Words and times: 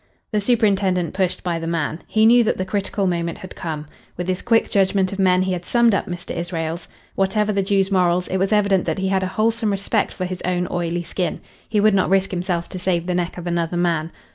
The 0.31 0.41
superintendent 0.41 1.13
pushed 1.13 1.43
by 1.43 1.59
the 1.59 1.67
man. 1.67 1.99
He 2.07 2.25
knew 2.25 2.43
that 2.45 2.57
the 2.57 2.65
critical 2.65 3.05
moment 3.05 3.37
had 3.37 3.55
come. 3.55 3.85
With 4.17 4.27
his 4.27 4.41
quick 4.41 4.71
judgment 4.71 5.13
of 5.13 5.19
men 5.19 5.43
he 5.43 5.53
had 5.53 5.63
summed 5.63 5.93
up 5.93 6.07
Mr. 6.07 6.35
Israels. 6.35 6.87
Whatever 7.13 7.53
the 7.53 7.61
Jew's 7.61 7.91
morals, 7.91 8.27
it 8.29 8.37
was 8.37 8.51
evident 8.51 8.85
that 8.85 8.97
he 8.97 9.09
had 9.09 9.21
a 9.21 9.27
wholesome 9.27 9.69
respect 9.69 10.11
for 10.11 10.25
his 10.25 10.41
own 10.41 10.67
oily 10.71 11.03
skin. 11.03 11.39
He 11.69 11.79
would 11.79 11.93
not 11.93 12.09
risk 12.09 12.31
himself 12.31 12.67
to 12.69 12.79
save 12.79 13.05
the 13.05 13.13
neck 13.13 13.37
of 13.37 13.45
another 13.45 13.77
man. 13.77 14.11